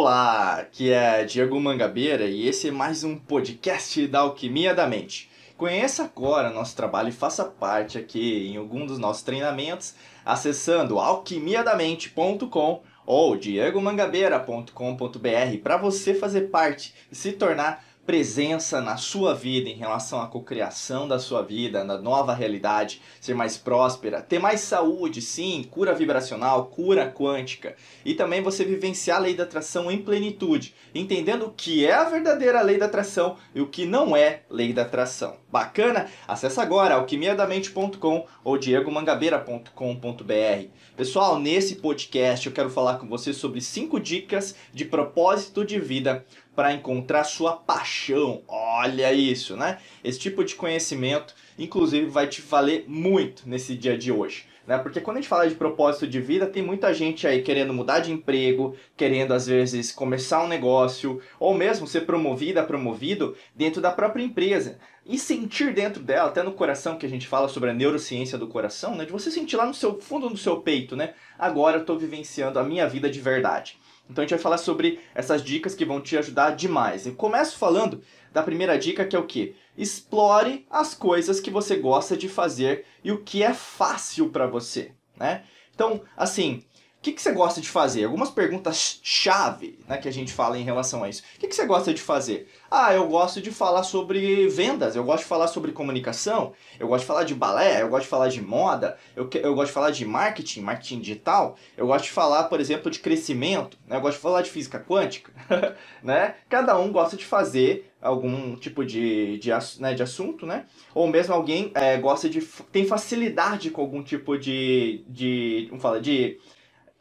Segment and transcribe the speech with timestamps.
[0.00, 5.28] Olá, aqui é Diego Mangabeira e esse é mais um podcast da Alquimia da Mente.
[5.56, 12.82] Conheça agora nosso trabalho e faça parte aqui em algum dos nossos treinamentos acessando alquimiadamente.com
[13.04, 20.22] ou diegomangabeira.com.br para você fazer parte e se tornar presença na sua vida em relação
[20.22, 25.62] à cocriação da sua vida, na nova realidade, ser mais próspera, ter mais saúde, sim,
[25.70, 31.44] cura vibracional, cura quântica, e também você vivenciar a lei da atração em plenitude, entendendo
[31.44, 34.80] o que é a verdadeira lei da atração e o que não é lei da
[34.82, 35.36] atração.
[35.52, 36.06] Bacana?
[36.26, 40.68] Acesse agora alquimiadamente.com ou diegomangabeira.com.br.
[40.96, 46.24] Pessoal, nesse podcast eu quero falar com você sobre cinco dicas de propósito de vida
[46.58, 48.42] para encontrar sua paixão.
[48.48, 49.78] Olha isso, né?
[50.02, 54.44] Esse tipo de conhecimento, inclusive, vai te valer muito nesse dia de hoje.
[54.66, 54.76] Né?
[54.76, 58.00] Porque quando a gente fala de propósito de vida, tem muita gente aí querendo mudar
[58.00, 63.92] de emprego, querendo às vezes começar um negócio, ou mesmo ser promovida, promovido dentro da
[63.92, 64.80] própria empresa.
[65.08, 68.46] E sentir dentro dela, até no coração, que a gente fala sobre a neurociência do
[68.46, 69.06] coração, né?
[69.06, 71.14] De você sentir lá no seu fundo do seu peito, né?
[71.38, 73.78] Agora eu estou vivenciando a minha vida de verdade.
[74.10, 77.06] Então a gente vai falar sobre essas dicas que vão te ajudar demais.
[77.06, 78.02] Eu começo falando
[78.34, 79.54] da primeira dica que é o que?
[79.78, 84.92] Explore as coisas que você gosta de fazer e o que é fácil para você,
[85.16, 85.42] né?
[85.74, 86.64] Então, assim,
[86.98, 88.04] o que, que você gosta de fazer?
[88.04, 91.22] Algumas perguntas-chave né, que a gente fala em relação a isso.
[91.36, 92.48] O que, que você gosta de fazer?
[92.68, 97.02] Ah, eu gosto de falar sobre vendas, eu gosto de falar sobre comunicação, eu gosto
[97.02, 99.92] de falar de balé, eu gosto de falar de moda, eu, eu gosto de falar
[99.92, 104.16] de marketing, marketing digital, eu gosto de falar, por exemplo, de crescimento, né, eu gosto
[104.16, 105.32] de falar de física quântica.
[106.02, 106.34] né?
[106.48, 110.66] Cada um gosta de fazer algum tipo de, de, né, de assunto, né?
[110.92, 112.40] Ou mesmo alguém é, gosta de.
[112.72, 115.04] tem facilidade com algum tipo de.
[115.08, 115.66] de.
[115.68, 116.38] Vamos falar, de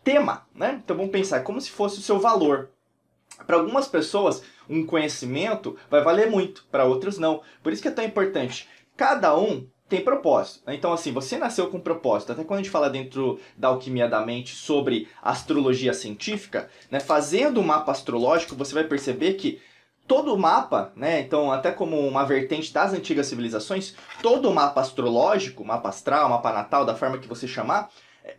[0.08, 0.80] tema, né?
[0.82, 2.70] Então vamos pensar como se fosse o seu valor.
[3.46, 7.42] Para algumas pessoas, um conhecimento vai valer muito, para outras não.
[7.62, 8.70] Por isso que é tão importante.
[8.96, 10.64] Cada um tem propósito.
[10.66, 10.76] Né?
[10.76, 12.32] Então, assim, você nasceu com propósito.
[12.32, 17.02] Até quando a gente fala dentro da alquimia da mente sobre astrologia científica, né?
[17.02, 19.60] fazendo um mapa astrológico, você vai perceber que
[20.08, 21.20] todo o mapa, né?
[21.20, 26.54] Então, até como uma vertente das antigas civilizações, todo o mapa astrológico, mapa astral, mapa
[26.54, 27.90] natal, da forma que você chamar,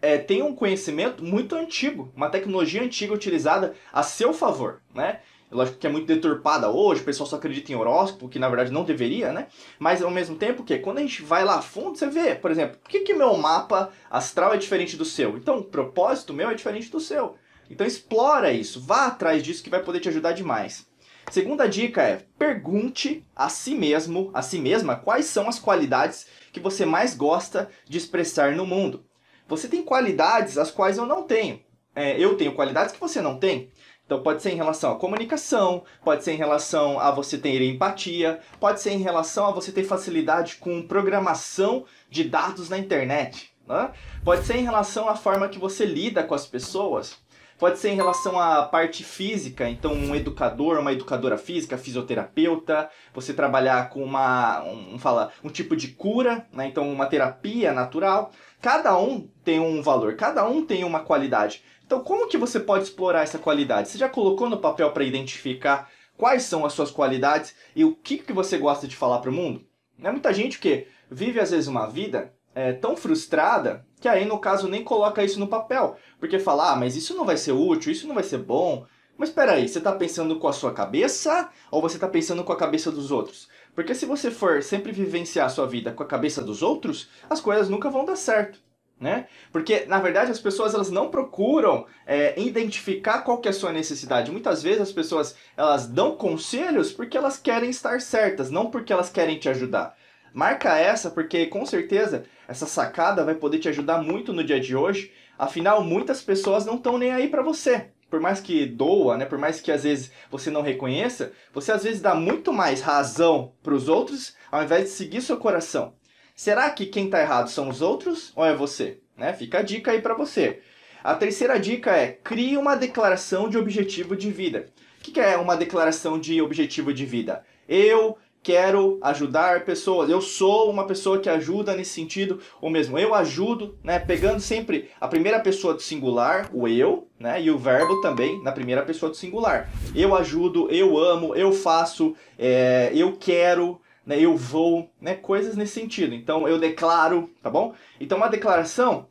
[0.02, 5.20] é, tem um conhecimento muito antigo, uma tecnologia antiga utilizada a seu favor, né?
[5.50, 8.70] Lógico que é muito deturpada hoje, o pessoal só acredita em horóscopo, que na verdade
[8.70, 9.46] não deveria, né?
[9.78, 12.50] Mas ao mesmo tempo que quando a gente vai lá a fundo, você vê, por
[12.50, 15.38] exemplo, por que, que meu mapa astral é diferente do seu?
[15.38, 17.36] Então, o propósito meu é diferente do seu.
[17.70, 20.86] Então explora isso, vá atrás disso que vai poder te ajudar demais.
[21.30, 26.60] Segunda dica é: pergunte a si mesmo, a si mesma, quais são as qualidades que
[26.60, 29.04] você mais gosta de expressar no mundo.
[29.48, 31.60] Você tem qualidades as quais eu não tenho.
[31.96, 33.72] É, eu tenho qualidades que você não tem.
[34.04, 38.40] Então pode ser em relação à comunicação, pode ser em relação a você ter empatia,
[38.60, 43.52] pode ser em relação a você ter facilidade com programação de dados na internet.
[43.66, 43.90] Né?
[44.24, 47.18] Pode ser em relação à forma que você lida com as pessoas.
[47.58, 53.34] Pode ser em relação à parte física, então um educador, uma educadora física, fisioterapeuta, você
[53.34, 56.68] trabalhar com uma, um, fala, um tipo de cura, né?
[56.68, 58.30] então uma terapia natural.
[58.62, 61.64] Cada um tem um valor, cada um tem uma qualidade.
[61.84, 63.88] Então como que você pode explorar essa qualidade?
[63.88, 68.18] Você já colocou no papel para identificar quais são as suas qualidades e o que,
[68.18, 69.66] que você gosta de falar para o mundo?
[69.98, 74.24] Não é muita gente que vive às vezes uma vida é, tão frustrada que aí
[74.24, 77.52] no caso nem coloca isso no papel, porque fala, ah, mas isso não vai ser
[77.52, 78.86] útil, isso não vai ser bom.
[79.16, 82.52] Mas espera aí, você está pensando com a sua cabeça ou você está pensando com
[82.52, 83.48] a cabeça dos outros?
[83.74, 87.40] Porque se você for sempre vivenciar a sua vida com a cabeça dos outros, as
[87.40, 88.60] coisas nunca vão dar certo.
[89.00, 89.28] Né?
[89.52, 93.72] Porque, na verdade, as pessoas elas não procuram é, identificar qual que é a sua
[93.72, 94.32] necessidade.
[94.32, 99.08] Muitas vezes as pessoas elas dão conselhos porque elas querem estar certas, não porque elas
[99.08, 99.96] querem te ajudar.
[100.34, 104.74] Marca essa porque com certeza essa sacada vai poder te ajudar muito no dia de
[104.74, 105.12] hoje.
[105.38, 107.90] Afinal, muitas pessoas não estão nem aí para você.
[108.08, 109.26] Por mais que doa, né?
[109.26, 113.52] Por mais que às vezes você não reconheça, você às vezes dá muito mais razão
[113.62, 115.92] para os outros ao invés de seguir seu coração.
[116.34, 118.98] Será que quem está errado são os outros ou é você?
[119.14, 119.34] Né?
[119.34, 120.62] Fica a dica aí para você.
[121.04, 124.70] A terceira dica é crie uma declaração de objetivo de vida.
[124.98, 127.44] O que é uma declaração de objetivo de vida?
[127.68, 128.16] Eu
[128.48, 130.08] quero ajudar pessoas.
[130.08, 134.88] Eu sou uma pessoa que ajuda nesse sentido, ou mesmo eu ajudo, né, pegando sempre
[134.98, 139.10] a primeira pessoa do singular, o eu, né, e o verbo também na primeira pessoa
[139.10, 139.70] do singular.
[139.94, 145.74] Eu ajudo, eu amo, eu faço, é, eu quero, né, eu vou, né, coisas nesse
[145.74, 146.14] sentido.
[146.14, 147.74] Então eu declaro, tá bom?
[148.00, 149.08] Então uma declaração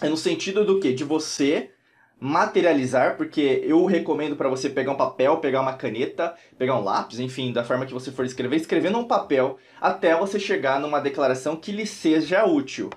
[0.00, 0.92] é no sentido do que?
[0.92, 1.72] De você
[2.20, 7.18] materializar, porque eu recomendo para você pegar um papel, pegar uma caneta, pegar um lápis,
[7.18, 11.56] enfim, da forma que você for escrever, escrever num papel até você chegar numa declaração
[11.56, 12.90] que lhe seja útil.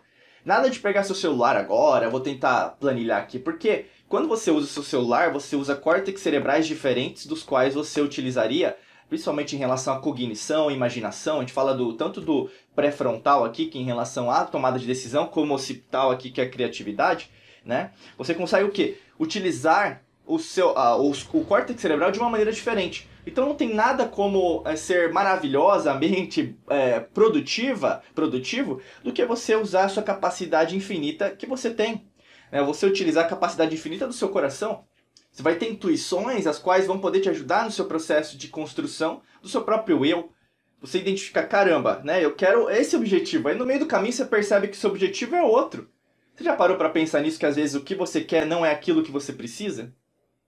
[0.43, 4.69] Nada de pegar seu celular agora, vou tentar planilhar aqui, porque quando você usa o
[4.69, 8.75] seu celular, você usa córtex cerebrais diferentes dos quais você utilizaria
[9.13, 13.77] principalmente em relação à cognição, imaginação, a gente fala do tanto do pré-frontal aqui, que
[13.77, 17.29] em relação à tomada de decisão, como occipital aqui, que é a criatividade,
[17.65, 17.91] né?
[18.17, 18.97] Você consegue o quê?
[19.19, 23.09] Utilizar o seu o, o córtex cerebral de uma maneira diferente.
[23.25, 29.85] Então não tem nada como é, ser maravilhosamente é, produtiva, produtivo, do que você usar
[29.85, 32.07] a sua capacidade infinita que você tem.
[32.51, 34.85] É, você utilizar a capacidade infinita do seu coração.
[35.31, 39.21] Você vai ter intuições as quais vão poder te ajudar no seu processo de construção
[39.41, 40.31] do seu próprio eu.
[40.79, 42.23] Você identifica, caramba, né?
[42.23, 43.47] Eu quero esse objetivo.
[43.47, 45.89] Aí no meio do caminho você percebe que seu objetivo é outro.
[46.35, 48.71] Você já parou para pensar nisso que às vezes o que você quer não é
[48.71, 49.93] aquilo que você precisa?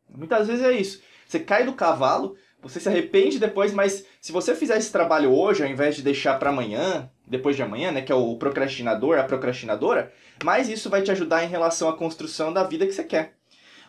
[0.09, 1.01] Muitas vezes é isso.
[1.27, 5.63] Você cai do cavalo, você se arrepende depois, mas se você fizer esse trabalho hoje,
[5.63, 9.23] ao invés de deixar para amanhã, depois de amanhã, né, que é o procrastinador, a
[9.23, 10.11] procrastinadora,
[10.43, 13.35] mais isso vai te ajudar em relação à construção da vida que você quer.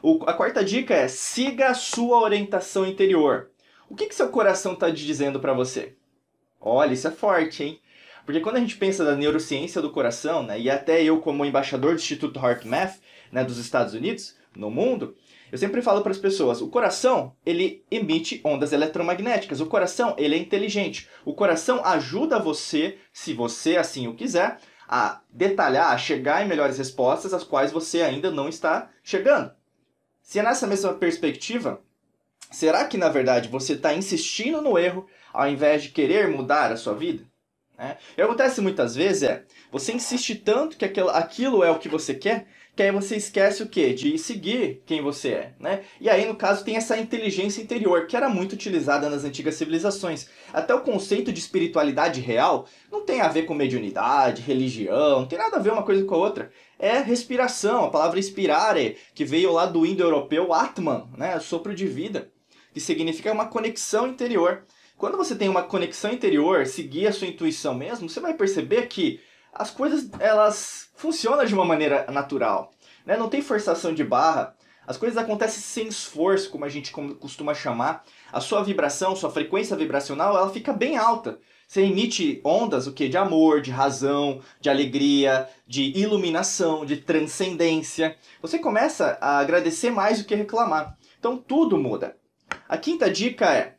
[0.02, 3.50] O, a quarta dica é siga a sua orientação interior.
[3.88, 5.94] O que, que seu coração está dizendo para você?
[6.60, 7.80] Olha, isso é forte, hein?
[8.26, 11.94] Porque quando a gente pensa da neurociência do coração, né, e até eu como embaixador
[11.94, 13.00] do Instituto HeartMath,
[13.30, 15.14] né, dos Estados Unidos, no mundo,
[15.52, 19.60] eu sempre falo para as pessoas, o coração, ele emite ondas eletromagnéticas.
[19.60, 21.08] O coração, ele é inteligente.
[21.24, 24.58] O coração ajuda você, se você assim o quiser,
[24.88, 29.52] a detalhar, a chegar em melhores respostas às quais você ainda não está chegando.
[30.20, 31.80] Se é nessa mesma perspectiva,
[32.50, 36.76] será que na verdade você está insistindo no erro ao invés de querer mudar a
[36.76, 37.24] sua vida?
[37.78, 37.96] Né?
[38.14, 42.14] Que acontece muitas vezes é, você insiste tanto que aquilo, aquilo é o que você
[42.14, 42.46] quer,
[42.76, 43.94] que aí você esquece o quê?
[43.94, 45.80] De seguir quem você é, né?
[45.98, 50.28] E aí, no caso, tem essa inteligência interior, que era muito utilizada nas antigas civilizações.
[50.52, 55.38] Até o conceito de espiritualidade real não tem a ver com mediunidade, religião, não tem
[55.38, 56.50] nada a ver uma coisa com a outra.
[56.78, 61.40] É respiração, a palavra inspirare, que veio lá do indo-europeu Atman, né?
[61.40, 62.30] Sopro de vida,
[62.74, 64.66] que significa uma conexão interior.
[64.96, 69.20] Quando você tem uma conexão interior, seguir a sua intuição mesmo, você vai perceber que
[69.52, 72.72] as coisas elas funcionam de uma maneira natural.
[73.04, 73.16] Né?
[73.16, 74.54] Não tem forçação de barra.
[74.86, 78.04] As coisas acontecem sem esforço, como a gente costuma chamar.
[78.32, 81.38] A sua vibração, sua frequência vibracional, ela fica bem alta.
[81.66, 88.16] Você emite ondas o que de amor, de razão, de alegria, de iluminação, de transcendência.
[88.40, 90.96] Você começa a agradecer mais do que reclamar.
[91.18, 92.16] Então tudo muda.
[92.68, 93.75] A quinta dica é: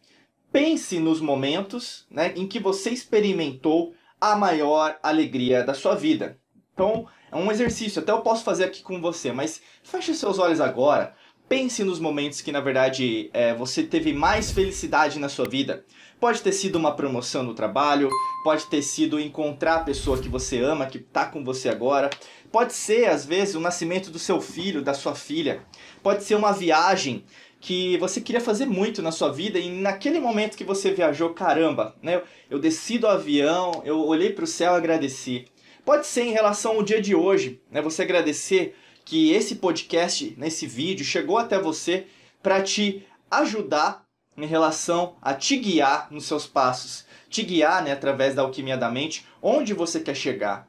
[0.51, 6.38] pense nos momentos né, em que você experimentou a maior alegria da sua vida.
[6.73, 10.61] Então, é um exercício, até eu posso fazer aqui com você, mas feche seus olhos
[10.61, 11.13] agora.
[11.49, 15.85] Pense nos momentos que, na verdade, é, você teve mais felicidade na sua vida.
[16.19, 18.09] Pode ter sido uma promoção no trabalho,
[18.44, 22.09] pode ter sido encontrar a pessoa que você ama, que está com você agora.
[22.51, 25.63] Pode ser, às vezes, o nascimento do seu filho, da sua filha.
[26.03, 27.23] Pode ser uma viagem
[27.59, 31.95] que você queria fazer muito na sua vida e naquele momento que você viajou, caramba,
[32.01, 32.21] né?
[32.50, 35.45] Eu desci do avião, eu olhei para o céu e agradeci.
[35.83, 37.81] Pode ser em relação ao dia de hoje, né?
[37.81, 42.07] Você agradecer que esse podcast, nesse vídeo, chegou até você
[42.44, 44.04] para te ajudar
[44.37, 48.90] em relação a te guiar nos seus passos, te guiar, né, através da alquimia da
[48.90, 50.68] mente, onde você quer chegar.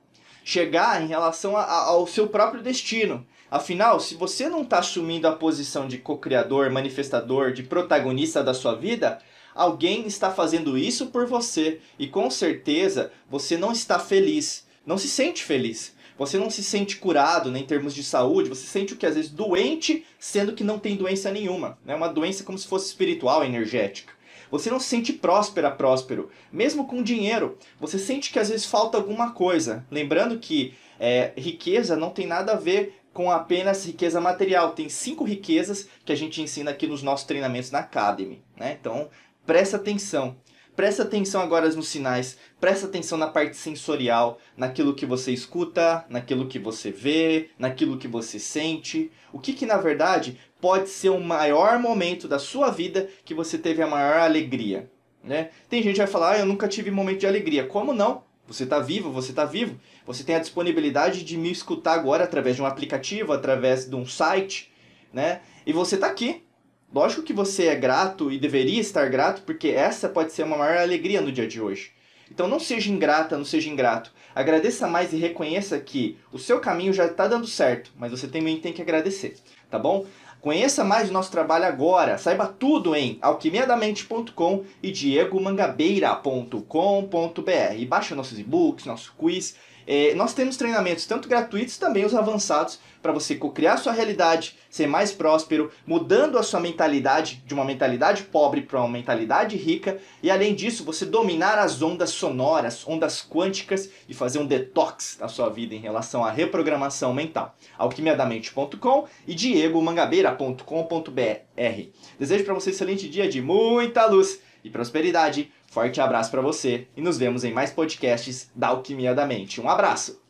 [0.50, 3.26] Chegar em relação a, a, ao seu próprio destino.
[3.50, 8.74] Afinal, se você não está assumindo a posição de co-criador, manifestador, de protagonista da sua
[8.74, 9.18] vida,
[9.54, 15.06] alguém está fazendo isso por você e com certeza você não está feliz, não se
[15.06, 15.94] sente feliz.
[16.16, 19.16] Você não se sente curado né, em termos de saúde, você sente o que às
[19.16, 21.78] vezes doente, sendo que não tem doença nenhuma.
[21.84, 21.94] É né?
[21.94, 24.14] uma doença como se fosse espiritual, energética.
[24.50, 27.58] Você não se sente próspera, próspero, mesmo com dinheiro.
[27.80, 29.86] Você sente que às vezes falta alguma coisa.
[29.90, 34.72] Lembrando que é, riqueza não tem nada a ver com apenas riqueza material.
[34.72, 38.42] Tem cinco riquezas que a gente ensina aqui nos nossos treinamentos na Academy.
[38.56, 38.76] Né?
[38.80, 39.08] Então,
[39.46, 40.36] presta atenção.
[40.78, 46.46] Presta atenção agora nos sinais, presta atenção na parte sensorial, naquilo que você escuta, naquilo
[46.46, 49.10] que você vê, naquilo que você sente.
[49.32, 53.58] O que, que na verdade pode ser o maior momento da sua vida que você
[53.58, 54.88] teve a maior alegria.
[55.20, 55.50] Né?
[55.68, 57.66] Tem gente que vai falar, ah, eu nunca tive momento de alegria.
[57.66, 58.22] Como não?
[58.46, 59.80] Você está vivo, você está vivo.
[60.06, 64.06] Você tem a disponibilidade de me escutar agora através de um aplicativo, através de um
[64.06, 64.72] site,
[65.12, 65.40] né?
[65.66, 66.44] E você está aqui.
[66.92, 70.78] Lógico que você é grato e deveria estar grato, porque essa pode ser uma maior
[70.78, 71.92] alegria no dia de hoje.
[72.30, 74.12] Então não seja ingrata, não seja ingrato.
[74.34, 78.60] Agradeça mais e reconheça que o seu caminho já está dando certo, mas você também
[78.60, 79.36] tem que agradecer,
[79.70, 80.06] tá bom?
[80.40, 82.16] Conheça mais do nosso trabalho agora.
[82.16, 87.74] Saiba tudo em alquimiadamente.com e diegomangabeira.com.br.
[87.76, 89.56] E baixa nossos e-books, nosso quiz.
[89.90, 94.86] É, nós temos treinamentos tanto gratuitos também os avançados para você co-criar sua realidade, ser
[94.86, 100.30] mais próspero, mudando a sua mentalidade de uma mentalidade pobre para uma mentalidade rica e
[100.30, 105.48] além disso você dominar as ondas sonoras, ondas quânticas e fazer um detox na sua
[105.48, 107.56] vida em relação à reprogramação mental.
[107.78, 111.88] alquimiadamente.com e diegomangabeira.com.br.
[112.18, 115.50] Desejo para você um excelente dia de muita luz e prosperidade.
[115.68, 119.60] Forte abraço para você e nos vemos em mais podcasts da Alquimia da Mente.
[119.60, 120.20] Um abraço!